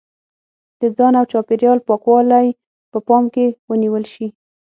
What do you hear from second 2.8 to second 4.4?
په پام کې ونیول شي.